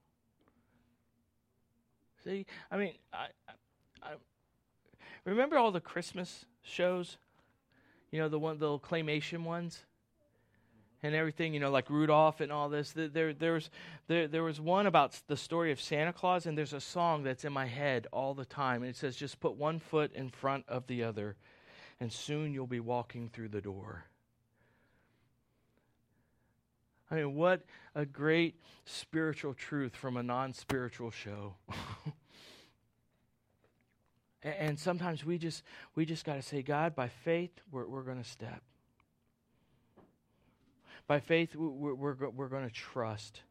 [2.24, 4.14] See, I mean, I, I, I,
[5.26, 7.18] Remember all the Christmas shows?
[8.12, 9.84] You know, the one the claymation ones?
[11.04, 12.92] and everything, you know, like Rudolph and all this.
[12.92, 13.70] There, there, was,
[14.08, 17.46] there, there was one about the story of Santa Claus, and there's a song that's
[17.46, 18.82] in my head all the time.
[18.82, 21.36] And it says, just put one foot in front of the other,
[22.00, 24.06] and soon you'll be walking through the door.
[27.10, 27.64] I mean, what
[27.96, 31.56] a great spiritual truth from a non spiritual show.
[34.48, 35.64] And, and sometimes we just
[35.96, 38.62] we just got to say, God, by faith, we're, we're going to step.
[41.08, 43.42] By faith, we're, we're, we're going to trust.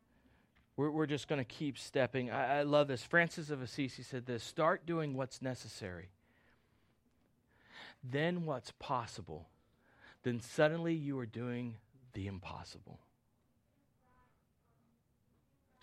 [0.77, 2.31] We're, we're just going to keep stepping.
[2.31, 3.03] I, I love this.
[3.03, 6.11] Francis of Assisi said this start doing what's necessary,
[8.03, 9.49] then what's possible.
[10.23, 11.77] Then suddenly you are doing
[12.15, 12.99] the impossible.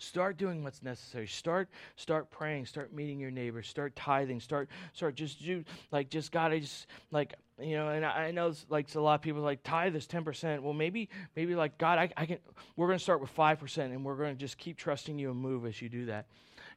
[0.04, 1.26] Start doing what's necessary.
[1.26, 2.66] Start start praying.
[2.66, 3.68] Start meeting your neighbors.
[3.68, 4.40] Start tithing.
[4.40, 6.52] Start start just do like just God.
[6.52, 7.88] I just like you know.
[7.88, 10.62] And I, I know like a lot of people like tithe is ten percent.
[10.62, 12.38] Well, maybe maybe like God, I, I can.
[12.76, 15.30] We're going to start with five percent, and we're going to just keep trusting you
[15.30, 16.26] and move as you do that,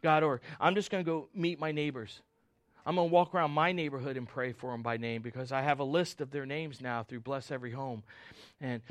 [0.02, 0.24] God.
[0.24, 2.22] Or I'm just going to go meet my neighbors.
[2.86, 5.62] I'm going to walk around my neighborhood and pray for them by name because I
[5.62, 8.02] have a list of their names now through Bless Every Home.
[8.62, 8.82] And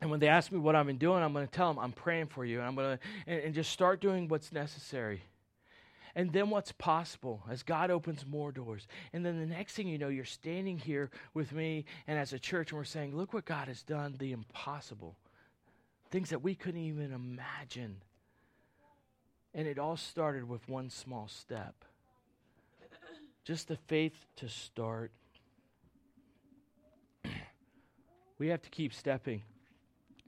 [0.00, 1.92] and when they ask me what I've been doing, I'm going to tell them I'm
[1.92, 2.58] praying for you.
[2.58, 5.22] And I'm going to and, and just start doing what's necessary.
[6.14, 8.88] And then what's possible as God opens more doors.
[9.12, 12.38] And then the next thing you know, you're standing here with me and as a
[12.38, 15.16] church, and we're saying, Look what God has done, the impossible.
[16.10, 17.96] Things that we couldn't even imagine.
[19.54, 21.74] And it all started with one small step.
[23.44, 25.12] Just the faith to start.
[28.38, 29.42] we have to keep stepping.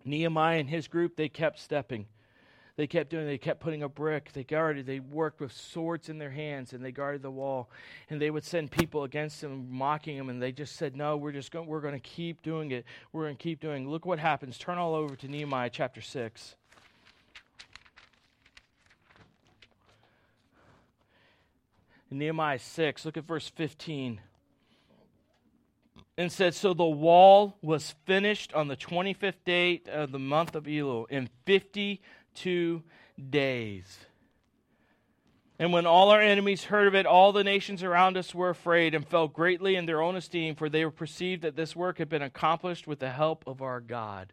[0.08, 2.06] Nehemiah and his group, they kept stepping.
[2.76, 4.30] They kept doing, they kept putting a brick.
[4.32, 7.70] They guarded, they worked with swords in their hands and they guarded the wall.
[8.08, 11.32] And they would send people against them, mocking them, and they just said, No, we're
[11.32, 12.84] just going we're gonna keep doing it.
[13.12, 13.88] We're gonna keep doing it.
[13.88, 14.58] Look what happens.
[14.58, 16.54] Turn all over to Nehemiah chapter six.
[22.10, 24.20] In Nehemiah 6, look at verse 15
[26.18, 30.64] and said, So the wall was finished on the 25th day of the month of
[30.64, 32.82] Elul in 52
[33.30, 33.98] days.
[35.60, 38.94] And when all our enemies heard of it, all the nations around us were afraid
[38.94, 42.22] and fell greatly in their own esteem, for they perceived that this work had been
[42.22, 44.32] accomplished with the help of our God.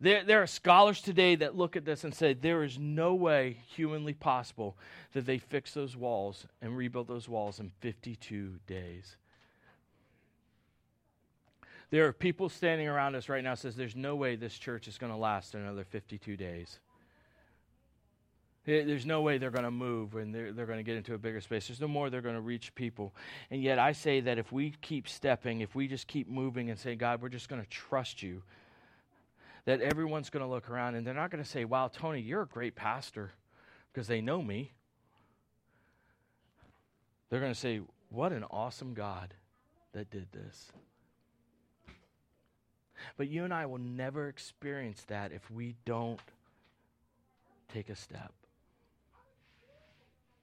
[0.00, 3.58] There, there are scholars today that look at this and say there is no way
[3.66, 4.76] humanly possible
[5.12, 9.16] that they fix those walls and rebuild those walls in 52 days.
[11.90, 14.98] There are people standing around us right now says there's no way this church is
[14.98, 16.78] going to last another 52 days.
[18.66, 21.18] There's no way they're going to move and they're, they're going to get into a
[21.18, 21.68] bigger space.
[21.68, 23.14] There's no more they're going to reach people.
[23.50, 26.78] And yet I say that if we keep stepping, if we just keep moving and
[26.78, 28.42] say, God, we're just going to trust you,
[29.64, 32.42] that everyone's going to look around and they're not going to say, wow, Tony, you're
[32.42, 33.30] a great pastor
[33.90, 34.72] because they know me.
[37.30, 39.32] They're going to say, what an awesome God
[39.92, 40.72] that did this.
[43.16, 46.20] But you and I will never experience that if we don't
[47.72, 48.32] take a step.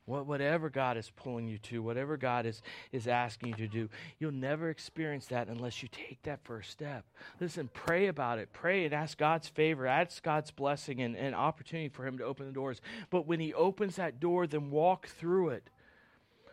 [0.08, 3.90] Whatever God is pulling you to, whatever God is, is asking you to do,
[4.20, 7.06] you'll never experience that unless you take that first step.
[7.40, 8.54] Listen, pray about it.
[8.54, 12.46] Pray and ask God's favor, ask God's blessing and, and opportunity for Him to open
[12.46, 12.82] the doors.
[13.10, 15.72] But when He opens that door, then walk through it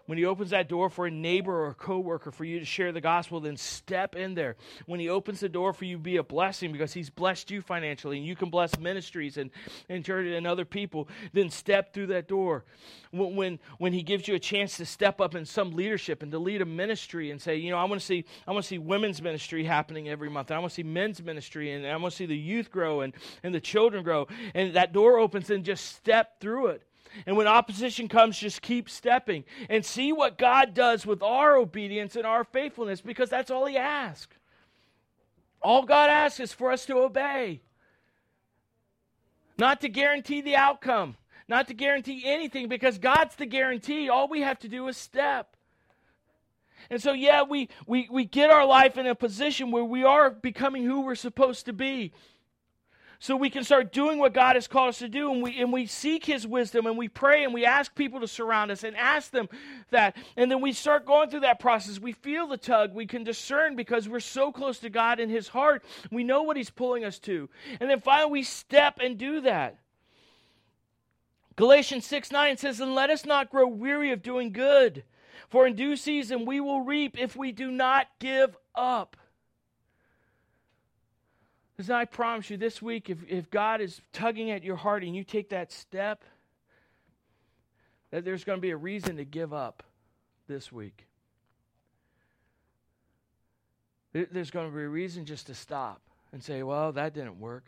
[0.06, 2.92] when he opens that door for a neighbor or a coworker for you to share
[2.92, 4.56] the gospel, then step in there.
[4.86, 8.18] When he opens the door for you be a blessing because he's blessed you financially
[8.18, 9.50] and you can bless ministries and,
[9.88, 12.64] and church and other people, then step through that door.
[13.10, 16.32] When, when, when he gives you a chance to step up in some leadership and
[16.32, 18.68] to lead a ministry and say, you know, I want to see I want to
[18.68, 20.50] see women's ministry happening every month.
[20.50, 23.02] And I want to see men's ministry and I want to see the youth grow
[23.02, 23.12] and,
[23.42, 24.28] and the children grow.
[24.54, 26.82] And that door opens and just step through it.
[27.26, 32.16] And when opposition comes, just keep stepping and see what God does with our obedience
[32.16, 34.36] and our faithfulness because that's all He asks.
[35.60, 37.60] All God asks is for us to obey,
[39.58, 44.08] not to guarantee the outcome, not to guarantee anything because God's the guarantee.
[44.08, 45.56] All we have to do is step.
[46.90, 50.30] And so, yeah, we, we, we get our life in a position where we are
[50.30, 52.12] becoming who we're supposed to be
[53.22, 55.30] so we can start doing what God has called us to do.
[55.30, 58.26] And we, and we seek His wisdom and we pray and we ask people to
[58.26, 59.48] surround us and ask them
[59.90, 60.16] that.
[60.36, 62.00] And then we start going through that process.
[62.00, 62.92] We feel the tug.
[62.92, 65.84] We can discern because we're so close to God in His heart.
[66.10, 67.48] We know what He's pulling us to.
[67.78, 69.78] And then finally, we step and do that.
[71.54, 75.04] Galatians 6 9 says, And let us not grow weary of doing good,
[75.48, 79.16] for in due season we will reap if we do not give up.
[81.82, 85.16] Because I promise you, this week, if, if God is tugging at your heart and
[85.16, 86.22] you take that step,
[88.12, 89.82] that there's going to be a reason to give up
[90.46, 91.08] this week.
[94.12, 96.00] There's going to be a reason just to stop
[96.32, 97.64] and say, well, that didn't work.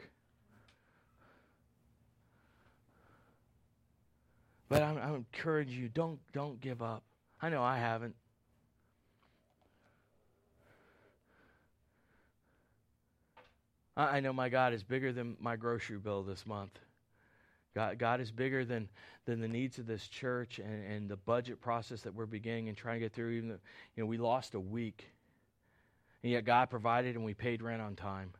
[4.68, 7.02] But I'm, I encourage you, don't, don't give up.
[7.42, 8.14] I know I haven't.
[13.96, 16.78] I know my God is bigger than my grocery bill this month.
[17.74, 18.88] God, God is bigger than,
[19.24, 22.76] than the needs of this church and, and the budget process that we're beginning and
[22.76, 23.30] trying to get through.
[23.30, 23.58] Even though,
[23.96, 25.06] you know, we lost a week,
[26.22, 28.32] and yet God provided and we paid rent on time.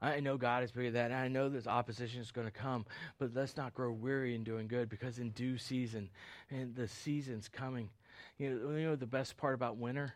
[0.00, 1.10] I know God is bigger than that.
[1.10, 2.86] And I know this opposition is going to come,
[3.18, 6.08] but let's not grow weary in doing good because in due season,
[6.50, 7.90] and the season's coming.
[8.38, 10.14] You know, you know the best part about winter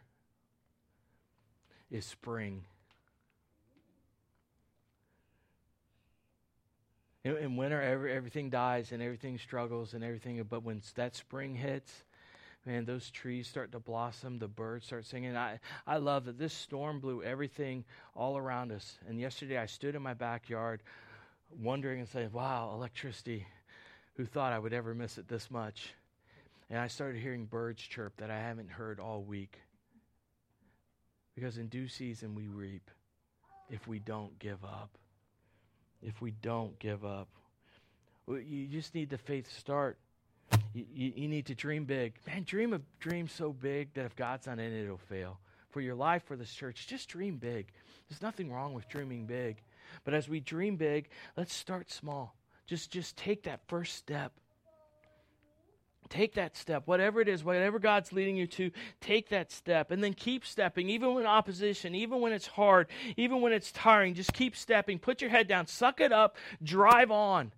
[1.93, 2.65] is spring.
[7.23, 10.43] In, in winter, every, everything dies and everything struggles and everything.
[10.49, 11.93] But when that spring hits,
[12.67, 15.37] man, those trees start to blossom, the birds start singing.
[15.37, 17.85] I, I love that this storm blew everything
[18.17, 18.99] all around us.
[19.09, 20.83] And yesterday I stood in my backyard
[21.61, 23.47] wondering and saying, wow, electricity.
[24.17, 25.95] Who thought I would ever miss it this much?
[26.71, 29.59] And I started hearing birds chirp that I haven't heard all week.
[31.35, 32.91] Because in due season we reap
[33.71, 34.99] if we don't give up.
[36.03, 37.29] If we don't give up.
[38.29, 39.99] You just need the faith to start.
[40.75, 42.15] You, you, you, need to dream big.
[42.27, 45.39] Man, dream of dreams so big that if God's not in it, it'll fail.
[45.71, 47.73] For your life, for this church, just dream big.
[48.09, 49.63] There's nothing wrong with dreaming big.
[50.05, 52.35] But as we dream big, let's start small.
[52.67, 54.33] Just just take that first step.
[56.13, 60.05] Take that step, whatever it is, whatever God's leading you to, take that step and
[60.05, 64.13] then keep stepping, even when opposition, even when it's hard, even when it's tiring.
[64.13, 64.99] Just keep stepping.
[64.99, 67.51] Put your head down, suck it up, drive on,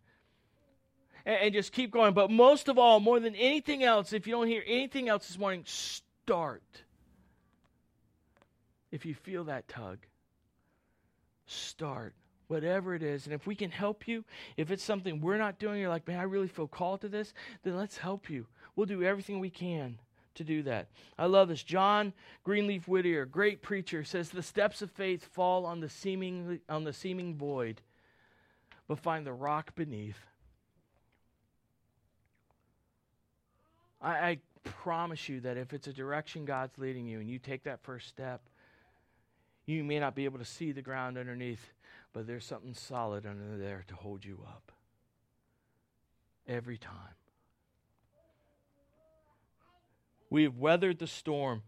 [1.26, 2.14] and, just keep going.
[2.14, 5.36] But most of all, more than anything else, if you don't hear anything else this
[5.36, 6.62] morning, start.
[8.92, 9.98] If you feel that tug,
[11.46, 12.14] start
[12.54, 13.26] whatever it is.
[13.26, 14.24] And if we can help you,
[14.56, 17.34] if it's something we're not doing, you're like, man, I really feel called to this,
[17.64, 18.46] then let's help you.
[18.76, 19.98] We'll do everything we can
[20.36, 20.88] to do that.
[21.18, 21.62] I love this.
[21.62, 22.12] John
[22.44, 26.92] Greenleaf Whittier, great preacher, says the steps of faith fall on the seeming on the
[26.92, 27.80] seeming void,
[28.88, 30.18] but find the rock beneath.
[34.00, 37.64] I, I promise you that if it's a direction God's leading you and you take
[37.64, 38.42] that first step,
[39.66, 41.72] you may not be able to see the ground underneath,
[42.14, 44.72] but there's something solid under there to hold you up.
[46.46, 47.16] Every time.
[50.30, 51.62] We have weathered the storm.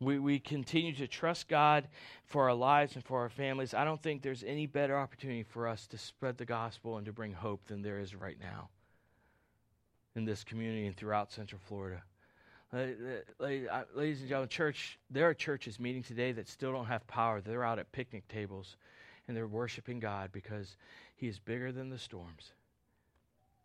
[0.00, 1.88] We, we continue to trust God
[2.24, 3.74] for our lives and for our families.
[3.74, 7.12] I don't think there's any better opportunity for us to spread the gospel and to
[7.12, 8.68] bring hope than there is right now
[10.14, 12.02] in this community and throughout Central Florida.
[12.76, 12.88] Uh,
[13.40, 17.40] uh, ladies and gentlemen, church, there are churches meeting today that still don't have power.
[17.40, 18.76] They're out at picnic tables
[19.26, 20.76] and they're worshiping God because
[21.14, 22.52] He is bigger than the storms.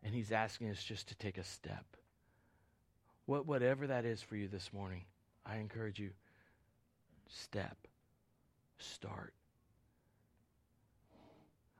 [0.01, 1.85] And He's asking us just to take a step.
[3.25, 5.03] What, whatever that is for you this morning,
[5.45, 6.11] I encourage you
[7.27, 7.75] step,
[8.77, 9.33] start.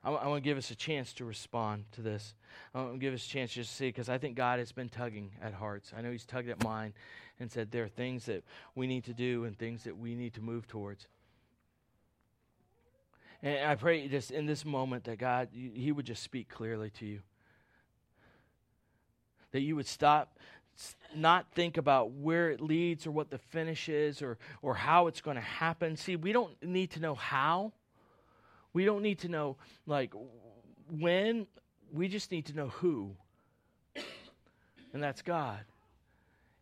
[0.04, 2.34] I, I want to give us a chance to respond to this.
[2.74, 4.72] I want to give us a chance just to see, because I think God has
[4.72, 5.94] been tugging at hearts.
[5.96, 6.94] I know He's tugged at mine
[7.40, 8.44] and said there are things that
[8.76, 11.08] we need to do and things that we need to move towards.
[13.44, 17.06] And I pray just in this moment that God, He would just speak clearly to
[17.06, 17.20] you.
[19.52, 20.38] That you would stop,
[21.16, 25.22] not think about where it leads or what the finish is or, or how it's
[25.22, 25.98] going to happen.
[25.98, 27.74] See, we don't need to know how.
[28.74, 30.14] We don't need to know like
[30.90, 31.48] when.
[31.94, 33.16] We just need to know who.
[34.94, 35.60] And that's God.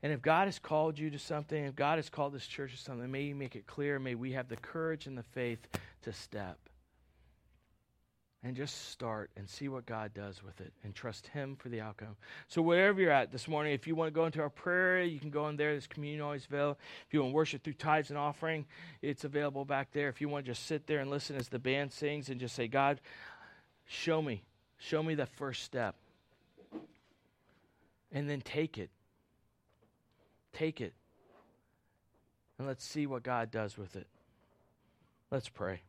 [0.01, 2.77] And if God has called you to something, if God has called this church to
[2.77, 3.99] something, may He make it clear.
[3.99, 5.67] May we have the courage and the faith
[6.03, 6.68] to step.
[8.41, 11.81] And just start and see what God does with it and trust Him for the
[11.81, 12.15] outcome.
[12.47, 15.19] So, wherever you're at this morning, if you want to go into our prayer you
[15.19, 15.71] can go in there.
[15.71, 16.79] There's communion always available.
[17.05, 18.65] If you want to worship through tithes and offering,
[19.01, 20.07] it's available back there.
[20.07, 22.55] If you want to just sit there and listen as the band sings and just
[22.55, 23.01] say, God,
[23.85, 24.43] show me.
[24.77, 25.95] Show me the first step.
[28.13, 28.89] And then take it.
[30.53, 30.93] Take it.
[32.57, 34.07] And let's see what God does with it.
[35.31, 35.81] Let's pray.